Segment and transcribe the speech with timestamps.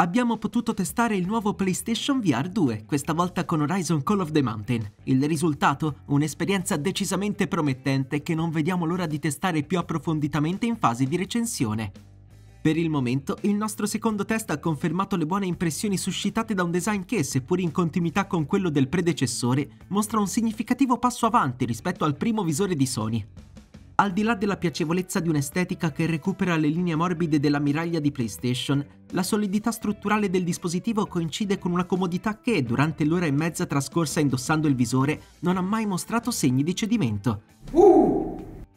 [0.00, 4.40] abbiamo potuto testare il nuovo PlayStation VR 2, questa volta con Horizon Call of the
[4.40, 4.90] Mountain.
[5.04, 5.98] Il risultato?
[6.06, 11.92] Un'esperienza decisamente promettente che non vediamo l'ora di testare più approfonditamente in fase di recensione.
[12.62, 16.70] Per il momento, il nostro secondo test ha confermato le buone impressioni suscitate da un
[16.70, 22.06] design che, seppur in continuità con quello del predecessore, mostra un significativo passo avanti rispetto
[22.06, 23.26] al primo visore di Sony.
[24.00, 28.82] Al di là della piacevolezza di un'estetica che recupera le linee morbide dell'ammiraglia di PlayStation,
[29.10, 34.20] la solidità strutturale del dispositivo coincide con una comodità che, durante l'ora e mezza trascorsa
[34.20, 37.42] indossando il visore, non ha mai mostrato segni di cedimento.
[37.72, 38.19] Uh!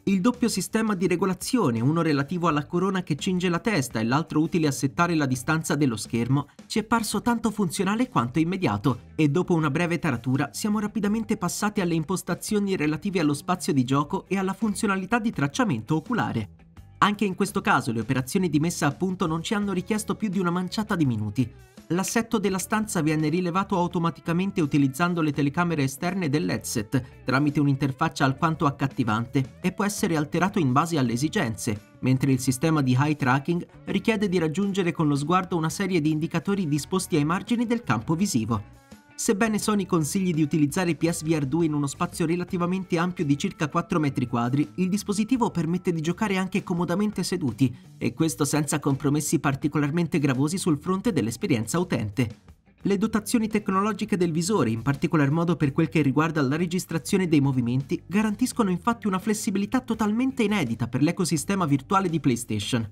[0.06, 4.38] Il doppio sistema di regolazione, uno relativo alla corona che cinge la testa e l'altro
[4.38, 9.30] utile a settare la distanza dello schermo, ci è parso tanto funzionale quanto immediato e
[9.30, 14.36] dopo una breve taratura siamo rapidamente passati alle impostazioni relative allo spazio di gioco e
[14.36, 16.50] alla funzionalità di tracciamento oculare.
[16.98, 20.28] Anche in questo caso le operazioni di messa a punto non ci hanno richiesto più
[20.28, 21.50] di una manciata di minuti,
[21.88, 29.56] l'assetto della stanza viene rilevato automaticamente utilizzando le telecamere esterne dell'headset tramite un'interfaccia alquanto accattivante
[29.60, 34.28] e può essere alterato in base alle esigenze, mentre il sistema di eye tracking richiede
[34.28, 38.82] di raggiungere con lo sguardo una serie di indicatori disposti ai margini del campo visivo.
[39.16, 44.00] Sebbene Sony consigli di utilizzare PSVR 2 in uno spazio relativamente ampio di circa 4
[44.00, 50.18] metri quadri, il dispositivo permette di giocare anche comodamente seduti, e questo senza compromessi particolarmente
[50.18, 52.40] gravosi sul fronte dell'esperienza utente.
[52.82, 57.40] Le dotazioni tecnologiche del visore, in particolar modo per quel che riguarda la registrazione dei
[57.40, 62.90] movimenti, garantiscono infatti una flessibilità totalmente inedita per l'ecosistema virtuale di PlayStation.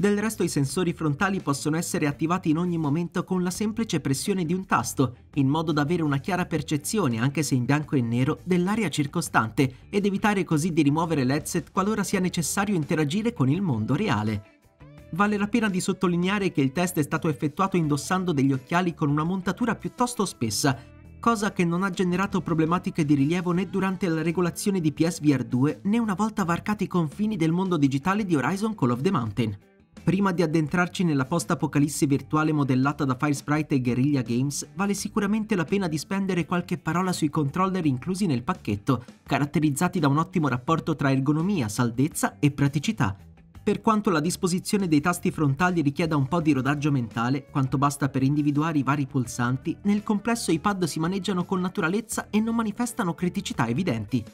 [0.00, 4.46] Del resto i sensori frontali possono essere attivati in ogni momento con la semplice pressione
[4.46, 8.00] di un tasto, in modo da avere una chiara percezione, anche se in bianco e
[8.00, 13.60] nero, dell'area circostante ed evitare così di rimuovere l'headset qualora sia necessario interagire con il
[13.60, 14.60] mondo reale.
[15.10, 19.10] Vale la pena di sottolineare che il test è stato effettuato indossando degli occhiali con
[19.10, 20.78] una montatura piuttosto spessa,
[21.20, 25.80] cosa che non ha generato problematiche di rilievo né durante la regolazione di PSVR 2
[25.82, 29.58] né una volta varcati i confini del mondo digitale di Horizon Call of the Mountain.
[30.02, 35.64] Prima di addentrarci nella post-apocalissi virtuale modellata da Firesprite e Guerrilla Games, vale sicuramente la
[35.64, 40.96] pena di spendere qualche parola sui controller inclusi nel pacchetto, caratterizzati da un ottimo rapporto
[40.96, 43.16] tra ergonomia, saldezza e praticità.
[43.62, 48.08] Per quanto la disposizione dei tasti frontali richieda un po' di rodaggio mentale, quanto basta
[48.08, 52.54] per individuare i vari pulsanti, nel complesso i pad si maneggiano con naturalezza e non
[52.54, 54.24] manifestano criticità evidenti.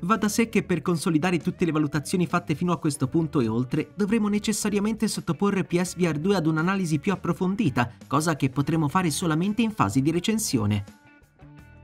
[0.00, 3.48] Va da sé che per consolidare tutte le valutazioni fatte fino a questo punto e
[3.48, 9.62] oltre, dovremo necessariamente sottoporre PSVR 2 ad un'analisi più approfondita, cosa che potremo fare solamente
[9.62, 11.07] in fase di recensione.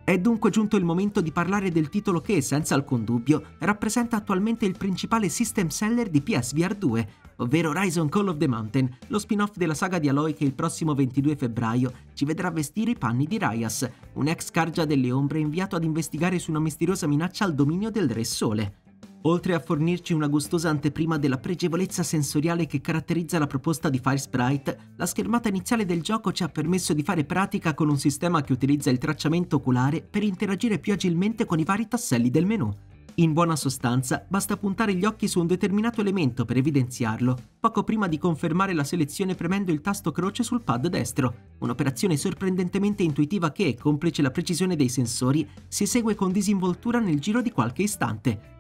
[0.05, 4.67] È dunque giunto il momento di parlare del titolo che, senza alcun dubbio, rappresenta attualmente
[4.67, 9.57] il principale system seller di PSVR 2, ovvero Horizon Call of the Mountain, lo spin-off
[9.57, 13.39] della saga di Aloy che il prossimo 22 febbraio ci vedrà vestire i panni di
[13.39, 17.91] Rayas, un ex cargia delle ombre inviato ad investigare su una misteriosa minaccia al dominio
[17.91, 18.75] del Re Sole.
[19.27, 24.93] Oltre a fornirci una gustosa anteprima della pregevolezza sensoriale che caratterizza la proposta di Firesprite,
[24.97, 28.53] la schermata iniziale del gioco ci ha permesso di fare pratica con un sistema che
[28.53, 32.71] utilizza il tracciamento oculare per interagire più agilmente con i vari tasselli del menu.
[33.19, 38.09] In buona sostanza, basta puntare gli occhi su un determinato elemento per evidenziarlo, poco prima
[38.09, 43.75] di confermare la selezione premendo il tasto croce sul pad destro, un'operazione sorprendentemente intuitiva che,
[43.81, 48.54] complice la precisione dei sensori, si esegue con disinvoltura nel giro di qualche istante,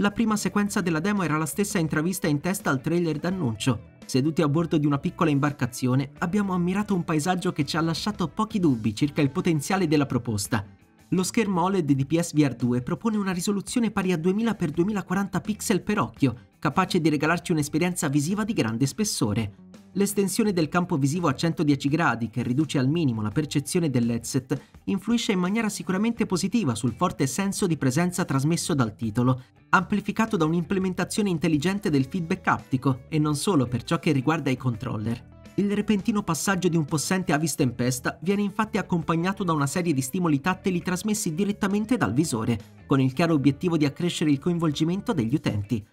[0.00, 3.96] la prima sequenza della demo era la stessa intravista in testa al trailer d'annuncio.
[4.06, 8.28] Seduti a bordo di una piccola imbarcazione, abbiamo ammirato un paesaggio che ci ha lasciato
[8.28, 10.64] pochi dubbi circa il potenziale della proposta.
[11.08, 16.34] Lo schermo OLED di PSVR 2 propone una risoluzione pari a 2000x2040 pixel per occhio,
[16.58, 19.67] capace di regalarci un'esperienza visiva di grande spessore.
[19.92, 25.32] L'estensione del campo visivo a 110 gradi, che riduce al minimo la percezione dell'headset, influisce
[25.32, 31.30] in maniera sicuramente positiva sul forte senso di presenza trasmesso dal titolo, amplificato da un'implementazione
[31.30, 35.36] intelligente del feedback aptico e non solo per ciò che riguarda i controller.
[35.58, 40.02] Il repentino passaggio di un possente Avis Tempesta viene infatti accompagnato da una serie di
[40.02, 45.34] stimoli tattili trasmessi direttamente dal visore, con il chiaro obiettivo di accrescere il coinvolgimento degli
[45.34, 45.84] utenti.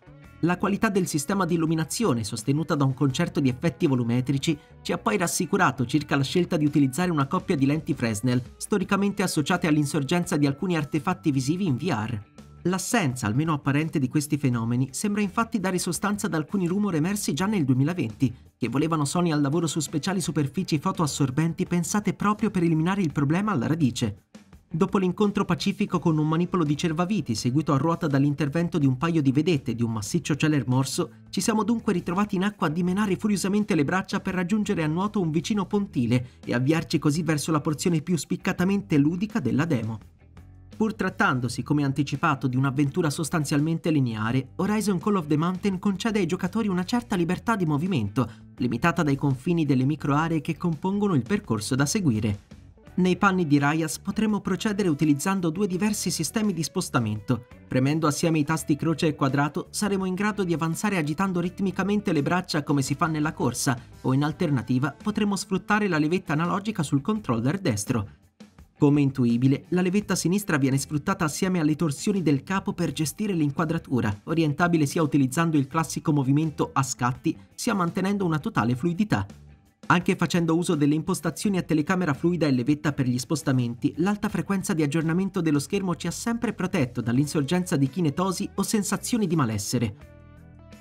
[0.46, 5.00] La qualità del sistema di illuminazione, sostenuta da un concerto di effetti volumetrici, ci ha
[5.00, 10.38] poi rassicurato circa la scelta di utilizzare una coppia di lenti Fresnel, storicamente associate all'insorgenza
[10.38, 12.16] di alcuni artefatti visivi in VR.
[12.66, 17.48] L'assenza, almeno apparente, di questi fenomeni sembra infatti dare sostanza ad alcuni rumor emersi già
[17.48, 23.02] nel 2020, che volevano Sony al lavoro su speciali superfici fotoassorbenti pensate proprio per eliminare
[23.02, 24.25] il problema alla radice.
[24.76, 29.22] Dopo l'incontro pacifico con un manipolo di cervaviti seguito a ruota dall'intervento di un paio
[29.22, 33.16] di vedette di un massiccio celer morso, ci siamo dunque ritrovati in acqua a dimenare
[33.16, 37.62] furiosamente le braccia per raggiungere a nuoto un vicino pontile e avviarci così verso la
[37.62, 39.98] porzione più spiccatamente ludica della demo.
[40.76, 46.26] Pur trattandosi, come anticipato, di un'avventura sostanzialmente lineare, Horizon Call of the Mountain concede ai
[46.26, 51.76] giocatori una certa libertà di movimento, limitata dai confini delle microaree che compongono il percorso
[51.76, 52.55] da seguire.
[52.98, 57.46] Nei panni di Rayas potremo procedere utilizzando due diversi sistemi di spostamento.
[57.68, 62.22] Premendo assieme i tasti croce e quadrato saremo in grado di avanzare agitando ritmicamente le
[62.22, 67.02] braccia come si fa nella corsa, o in alternativa potremo sfruttare la levetta analogica sul
[67.02, 68.08] controller destro.
[68.78, 74.22] Come intuibile, la levetta sinistra viene sfruttata assieme alle torsioni del capo per gestire l'inquadratura,
[74.24, 79.26] orientabile sia utilizzando il classico movimento a scatti, sia mantenendo una totale fluidità.
[79.88, 84.74] Anche facendo uso delle impostazioni a telecamera fluida e levetta per gli spostamenti, l'alta frequenza
[84.74, 89.96] di aggiornamento dello schermo ci ha sempre protetto dall'insorgenza di kinetosi o sensazioni di malessere.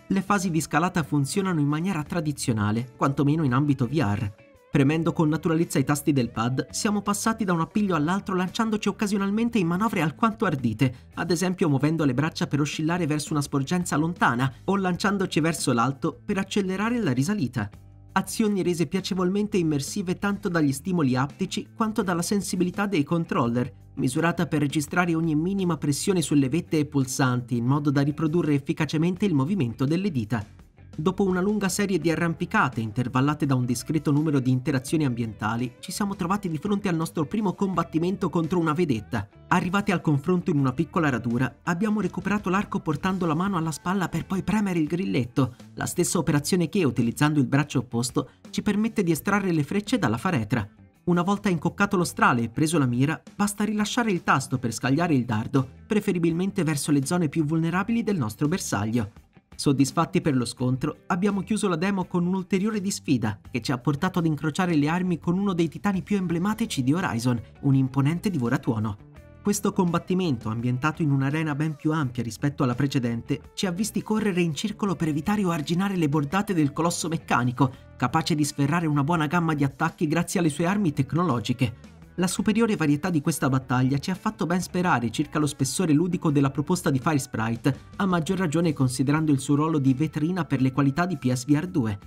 [0.07, 4.33] Le fasi di scalata funzionano in maniera tradizionale, quantomeno in ambito VR.
[4.71, 9.59] Premendo con naturalezza i tasti del pad, siamo passati da un appiglio all'altro lanciandoci occasionalmente
[9.59, 14.53] in manovre alquanto ardite, ad esempio muovendo le braccia per oscillare verso una sporgenza lontana
[14.65, 17.71] o lanciandoci verso l'alto per accelerare la risalita
[18.17, 24.61] azioni rese piacevolmente immersive tanto dagli stimoli aptici quanto dalla sensibilità dei controller, misurata per
[24.61, 29.85] registrare ogni minima pressione sulle vette e pulsanti in modo da riprodurre efficacemente il movimento
[29.85, 30.64] delle dita.
[30.97, 35.91] Dopo una lunga serie di arrampicate intervallate da un discreto numero di interazioni ambientali, ci
[35.91, 39.29] siamo trovati di fronte al nostro primo combattimento contro una vedetta.
[39.49, 44.09] Arrivati al confronto in una piccola radura, abbiamo recuperato l'arco portando la mano alla spalla
[44.09, 49.03] per poi premere il grilletto, la stessa operazione che, utilizzando il braccio opposto, ci permette
[49.03, 50.65] di estrarre le frecce dalla faretra.
[51.05, 55.13] Una volta incoccato lo strale e preso la mira, basta rilasciare il tasto per scagliare
[55.13, 59.11] il dardo, preferibilmente verso le zone più vulnerabili del nostro bersaglio.
[59.57, 64.19] Soddisfatti per lo scontro, abbiamo chiuso la demo con un'ulteriore disfida che ci ha portato
[64.19, 69.13] ad incrociare le armi con uno dei titani più emblematici di Horizon, un imponente divoratuono.
[69.45, 74.41] Questo combattimento, ambientato in un'arena ben più ampia rispetto alla precedente, ci ha visti correre
[74.41, 79.05] in circolo per evitare o arginare le bordate del colosso meccanico, capace di sferrare una
[79.05, 81.75] buona gamma di attacchi grazie alle sue armi tecnologiche,
[82.17, 86.31] la superiore varietà di questa battaglia ci ha fatto ben sperare circa lo spessore ludico
[86.31, 90.73] della proposta di Firesprite, a maggior ragione considerando il suo ruolo di vetrina per le
[90.73, 91.99] qualità di PSVR 2.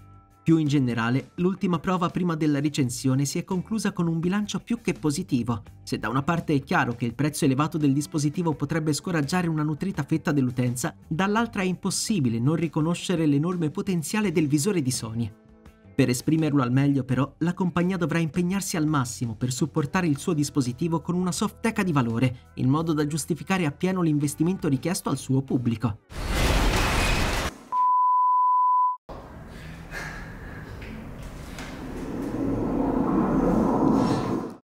[0.44, 4.80] Più in generale, l'ultima prova prima della recensione si è conclusa con un bilancio più
[4.80, 5.62] che positivo.
[5.84, 9.64] Se da una parte è chiaro che il prezzo elevato del dispositivo potrebbe scoraggiare una
[9.64, 15.32] nutrita fetta dell'utenza, dall'altra è impossibile non riconoscere l'enorme potenziale del visore di Sony.
[15.98, 20.34] Per esprimerlo al meglio però, la compagnia dovrà impegnarsi al massimo per supportare il suo
[20.34, 25.18] dispositivo con una soft tech di valore, in modo da giustificare appieno l'investimento richiesto al
[25.18, 26.02] suo pubblico.